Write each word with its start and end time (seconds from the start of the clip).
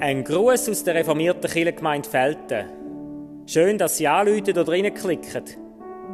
Ein 0.00 0.22
Gruß 0.22 0.68
aus 0.68 0.84
der 0.84 0.96
reformierten 0.96 1.50
Kirchengemeinde 1.50 2.08
Felten. 2.08 2.68
Schön, 3.46 3.78
dass 3.78 3.96
Sie 3.96 4.06
anrufen 4.06 4.50
oder 4.50 4.68
reinklicken. 4.68 5.44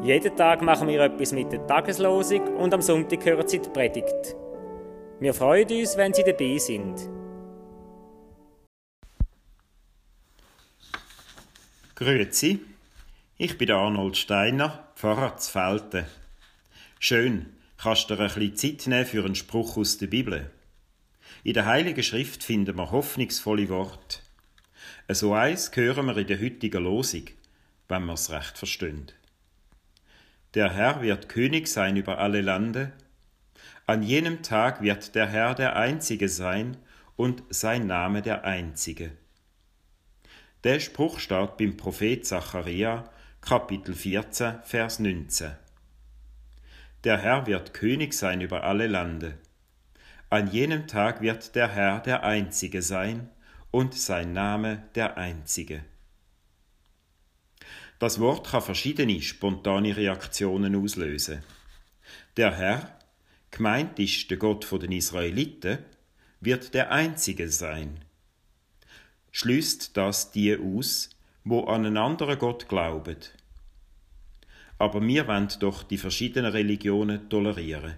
Jeden 0.02 0.36
Tag 0.36 0.62
machen 0.62 0.88
wir 0.88 1.00
etwas 1.00 1.32
mit 1.32 1.52
der 1.52 1.66
Tageslosung 1.66 2.56
und 2.56 2.72
am 2.72 2.82
Sonntag 2.82 3.24
hören 3.24 3.46
Sie 3.46 3.58
die 3.58 3.68
Predigt. 3.68 4.36
Wir 5.18 5.34
freuen 5.34 5.68
uns, 5.70 5.96
wenn 5.96 6.14
Sie 6.14 6.22
dabei 6.22 6.56
sind. 6.58 7.00
Grüezi, 11.96 12.60
ich 13.36 13.58
bin 13.58 13.70
Arnold 13.70 14.16
Steiner, 14.16 14.88
Pfarrer 14.94 15.36
zu 15.36 15.52
Felten. 15.52 16.06
Schön, 16.98 17.46
kannst 17.82 18.10
du 18.10 18.16
dir 18.16 18.24
ein 18.24 18.34
bisschen 18.34 18.56
Zeit 18.56 18.86
nehmen 18.86 19.06
für 19.06 19.24
einen 19.24 19.34
Spruch 19.34 19.76
aus 19.76 19.96
der 19.96 20.08
Bibel. 20.08 20.50
In 21.44 21.54
der 21.54 21.66
Heiligen 21.66 22.02
Schrift 22.02 22.44
finden 22.44 22.76
wir 22.76 22.90
hoffnungsvolle 22.90 23.68
Worte. 23.70 24.18
So 25.08 25.32
eins 25.32 25.70
hören 25.74 26.06
wir 26.06 26.16
in 26.16 26.26
der 26.26 26.40
heutigen 26.40 26.84
Losung, 26.84 27.24
wenn 27.88 28.04
wir 28.04 28.14
es 28.14 28.30
recht 28.30 28.58
verstehen. 28.58 29.10
Der 30.54 30.72
Herr 30.72 31.00
wird 31.00 31.28
König 31.28 31.68
sein 31.68 31.96
über 31.96 32.18
alle 32.18 32.42
Lande. 32.42 32.92
An 33.86 34.02
jenem 34.02 34.42
Tag 34.42 34.82
wird 34.82 35.14
der 35.14 35.28
Herr 35.28 35.54
der 35.54 35.76
Einzige 35.76 36.28
sein 36.28 36.76
und 37.16 37.42
sein 37.48 37.86
Name 37.86 38.20
der 38.20 38.44
Einzige. 38.44 39.12
Der 40.64 40.80
Spruch 40.80 41.18
steht 41.18 41.56
beim 41.56 41.76
Prophet 41.76 42.26
Zacharia, 42.26 43.10
Kapitel 43.40 43.94
14, 43.94 44.62
Vers 44.64 44.98
19. 44.98 45.52
Der 47.04 47.18
Herr 47.18 47.46
wird 47.46 47.72
König 47.72 48.12
sein 48.12 48.42
über 48.42 48.64
alle 48.64 48.86
Lande. 48.86 49.38
An 50.28 50.50
jenem 50.50 50.86
Tag 50.86 51.22
wird 51.22 51.54
der 51.54 51.68
Herr 51.68 52.00
der 52.00 52.24
Einzige 52.24 52.82
sein 52.82 53.30
und 53.70 53.94
sein 53.94 54.32
Name 54.32 54.84
der 54.94 55.16
Einzige. 55.16 55.82
Das 57.98 58.20
Wort 58.20 58.48
kann 58.48 58.62
verschiedene 58.62 59.20
spontane 59.22 59.96
Reaktionen 59.96 60.74
auslösen. 60.76 61.42
Der 62.36 62.54
Herr, 62.54 62.98
gemeint 63.50 63.98
ist 63.98 64.30
der 64.30 64.36
Gott 64.38 64.66
den 64.70 64.92
Israeliten, 64.92 65.78
wird 66.40 66.74
der 66.74 66.92
Einzige 66.92 67.48
sein. 67.48 68.04
Schließt 69.32 69.96
das 69.96 70.32
die 70.32 70.56
aus, 70.56 71.10
wo 71.44 71.64
an 71.64 71.86
einen 71.86 71.96
anderen 71.96 72.38
Gott 72.38 72.68
glauben. 72.68 73.16
Aber 74.80 75.06
wir 75.06 75.28
wollen 75.28 75.48
doch 75.60 75.82
die 75.82 75.98
verschiedenen 75.98 76.52
Religionen 76.52 77.28
tolerieren. 77.28 77.96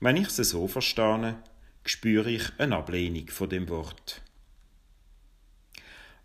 Wenn 0.00 0.16
ich 0.16 0.36
es 0.36 0.50
so 0.50 0.66
verstehe, 0.66 1.36
spüre 1.84 2.28
ich 2.28 2.42
eine 2.58 2.74
Ablehnung 2.74 3.28
von 3.28 3.48
dem 3.48 3.68
Wort. 3.68 4.20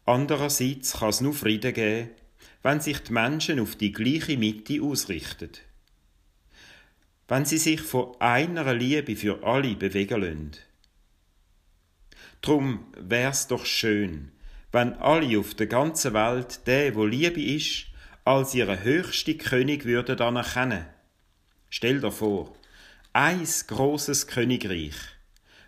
Andererseits 0.04 0.94
kann 0.94 1.10
es 1.10 1.22
nur 1.22 1.36
Frieden 1.36 1.76
geben, 1.76 2.10
wenn 2.64 2.82
sich 2.82 2.98
die 3.04 3.14
Menschen 3.14 3.60
auf 3.60 3.76
die 3.76 3.92
gleiche 3.92 4.36
Mitte 4.36 4.82
ausrichten. 4.82 5.52
Wenn 7.28 7.46
sie 7.46 7.60
sich 7.60 7.82
von 7.82 8.20
einer 8.20 8.74
Liebe 8.74 9.16
für 9.16 9.44
alle 9.44 9.76
bewegen 9.76 10.22
lassen. 10.22 10.52
Drum 12.42 12.88
wär's 12.98 13.48
doch 13.48 13.68
schön, 13.68 14.32
wenn 14.72 14.94
alle 14.94 15.38
auf 15.38 15.54
der 15.54 15.68
ganzen 15.68 16.16
Welt 16.16 16.66
der, 16.66 16.96
wo 16.96 17.06
Liebe 17.06 17.44
ist, 17.44 17.90
als 18.28 18.54
ihre 18.54 18.84
höchste 18.84 19.38
König 19.38 19.86
würden 19.86 20.20
anerkennen. 20.20 20.86
Stell 21.70 22.02
dir 22.02 22.12
vor, 22.12 22.54
eins 23.14 23.68
großes 23.68 24.28
Königreich, 24.28 24.96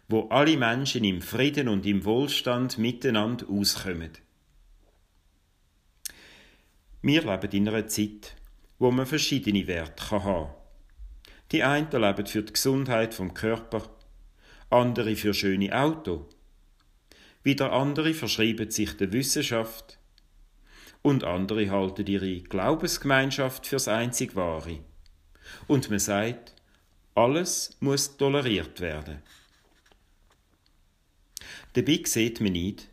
wo 0.09 0.27
alle 0.27 0.57
Menschen 0.57 1.05
im 1.05 1.21
Frieden 1.21 1.69
und 1.69 1.85
im 1.85 2.03
Wohlstand 2.03 2.77
miteinander 2.77 3.49
auskommen. 3.49 4.11
Wir 7.01 7.21
leben 7.21 7.51
in 7.53 7.69
einer 7.69 7.87
Zeit, 7.87 8.35
wo 8.77 8.91
man 8.91 9.05
verschiedene 9.05 9.65
Werte 9.65 10.11
haben 10.11 10.23
kann. 10.23 10.53
Die 11.53 11.63
einen 11.63 11.89
leben 11.89 12.27
für 12.27 12.43
die 12.43 12.51
Gesundheit 12.51 13.13
vom 13.13 13.33
Körper, 13.33 13.89
andere 14.69 15.15
für 15.15 15.33
schöne 15.33 15.73
Auto, 15.73 16.27
wieder 17.41 17.71
andere 17.71 18.13
verschreiben 18.13 18.69
sich 18.69 18.97
der 18.97 19.13
Wissenschaft 19.13 19.98
und 21.01 21.23
andere 21.23 21.69
halten 21.69 22.05
ihre 22.07 22.41
Glaubensgemeinschaft 22.41 23.65
fürs 23.65 23.87
einzig 23.87 24.35
Wahre. 24.35 24.79
Und 25.67 25.89
man 25.89 25.99
sagt, 25.99 26.53
alles 27.15 27.75
muss 27.79 28.17
toleriert 28.17 28.79
werden. 28.81 29.21
Dabei 31.73 32.01
sieht 32.05 32.41
man 32.41 32.53
nicht, 32.53 32.87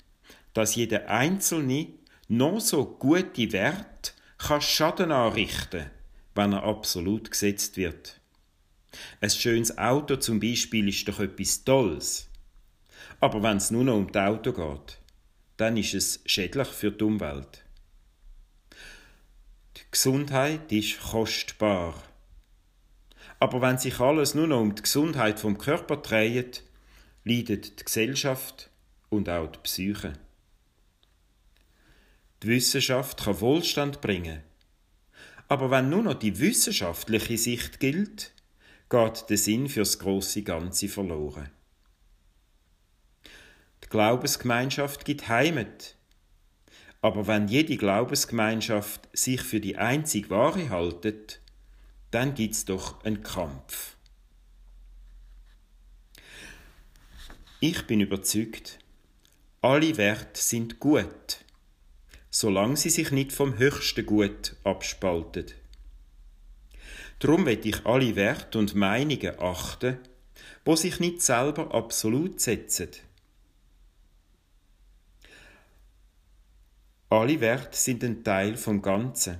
dass 0.54 0.74
jeder 0.74 1.08
Einzelne 1.08 1.88
noch 2.28 2.60
so 2.60 2.84
gute 2.84 3.52
Wert 3.52 4.14
kann 4.38 4.60
Schaden 4.60 5.12
anrichten, 5.12 5.90
wenn 6.34 6.52
er 6.52 6.64
absolut 6.64 7.30
gesetzt 7.30 7.76
wird. 7.76 8.20
Ein 9.20 9.30
schönes 9.30 9.76
Auto 9.78 10.16
zum 10.16 10.40
Beispiel 10.40 10.88
ist 10.88 11.06
doch 11.08 11.20
etwas 11.20 11.64
Tolles. 11.64 12.28
Aber 13.20 13.42
wenn 13.42 13.56
es 13.56 13.70
nur 13.70 13.84
noch 13.84 13.96
um 13.96 14.10
das 14.10 14.26
Auto 14.28 14.52
geht, 14.52 14.98
dann 15.56 15.76
ist 15.76 15.94
es 15.94 16.20
schädlich 16.26 16.68
für 16.68 16.90
die 16.90 17.04
Umwelt. 17.04 17.65
Die 19.76 19.82
Gesundheit 19.90 20.72
ist 20.72 21.00
kostbar. 21.00 22.02
Aber 23.38 23.60
wenn 23.60 23.76
sich 23.76 24.00
alles 24.00 24.34
nur 24.34 24.46
noch 24.46 24.60
um 24.60 24.74
die 24.74 24.82
Gesundheit 24.82 25.38
vom 25.38 25.58
Körper 25.58 25.98
dreht, 25.98 26.62
leidet 27.24 27.80
die 27.80 27.84
Gesellschaft 27.84 28.70
und 29.10 29.28
auch 29.28 29.48
die 29.52 29.58
Psyche. 29.58 30.14
Die 32.42 32.48
Wissenschaft 32.48 33.24
kann 33.24 33.40
Wohlstand 33.40 34.00
bringen. 34.00 34.42
Aber 35.48 35.70
wenn 35.70 35.90
nur 35.90 36.02
noch 36.02 36.14
die 36.14 36.38
wissenschaftliche 36.38 37.36
Sicht 37.36 37.78
gilt, 37.78 38.32
geht 38.88 39.24
der 39.28 39.38
Sinn 39.38 39.68
fürs 39.68 39.98
große 39.98 40.42
Ganze 40.42 40.88
verloren. 40.88 41.50
Die 43.84 43.88
Glaubensgemeinschaft 43.88 45.04
gibt 45.04 45.28
Heimat. 45.28 45.95
Aber 47.06 47.28
wenn 47.28 47.46
jede 47.46 47.76
Glaubensgemeinschaft 47.76 49.08
sich 49.12 49.40
für 49.40 49.60
die 49.60 49.76
einzig 49.76 50.28
wahre 50.28 50.70
haltet, 50.70 51.40
dann 52.10 52.34
gibt's 52.34 52.64
doch 52.64 53.04
einen 53.04 53.22
Kampf. 53.22 53.94
Ich 57.60 57.86
bin 57.86 58.00
überzeugt, 58.00 58.80
alle 59.62 59.96
Werte 59.98 60.40
sind 60.40 60.80
gut, 60.80 61.44
solange 62.28 62.76
sie 62.76 62.90
sich 62.90 63.12
nicht 63.12 63.30
vom 63.30 63.56
höchsten 63.56 64.04
Gut 64.04 64.56
abspalten. 64.64 65.46
Darum 67.20 67.46
will 67.46 67.60
ich 67.62 67.86
alle 67.86 68.16
Werte 68.16 68.58
und 68.58 68.74
Meinungen 68.74 69.38
achten, 69.38 69.98
wo 70.64 70.74
sich 70.74 70.98
nicht 70.98 71.22
selber 71.22 71.72
absolut 71.72 72.40
setzen. 72.40 72.88
Alle 77.16 77.40
Werte 77.40 77.74
sind 77.78 78.04
ein 78.04 78.24
Teil 78.24 78.58
vom 78.58 78.82
Ganzen. 78.82 79.38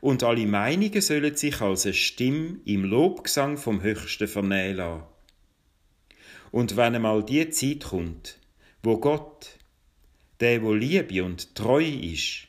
Und 0.00 0.24
alle 0.24 0.46
Meinungen 0.46 1.00
sollen 1.00 1.36
sich 1.36 1.60
als 1.60 1.84
eine 1.84 1.94
Stimme 1.94 2.58
im 2.64 2.82
Lobgesang 2.84 3.56
vom 3.56 3.82
Höchsten 3.82 4.26
vernehmen 4.26 4.78
lassen. 4.78 5.04
Und 6.50 6.76
wenn 6.76 6.96
einmal 6.96 7.22
die 7.24 7.48
Zeit 7.50 7.84
kommt, 7.84 8.40
wo 8.82 8.98
Gott, 8.98 9.58
der 10.40 10.60
wo 10.64 10.74
Liebe 10.74 11.22
und 11.22 11.54
Treu 11.54 11.84
ist, 11.84 12.48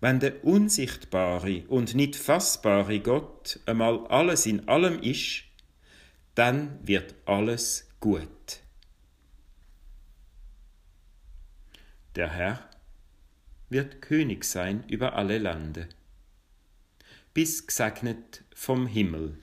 wenn 0.00 0.20
der 0.20 0.44
unsichtbare 0.44 1.64
und 1.66 1.96
nicht 1.96 2.14
fassbare 2.14 3.00
Gott 3.00 3.58
einmal 3.66 4.06
alles 4.06 4.46
in 4.46 4.68
allem 4.68 5.02
ist, 5.02 5.42
dann 6.36 6.78
wird 6.86 7.16
alles 7.26 7.88
gut. 7.98 8.60
Der 12.14 12.30
Herr 12.30 12.70
wird 13.74 14.00
König 14.00 14.44
sein 14.44 14.84
über 14.86 15.14
alle 15.14 15.36
Lande 15.36 15.88
bis 17.34 17.66
gesegnet 17.66 18.44
vom 18.54 18.86
Himmel. 18.86 19.36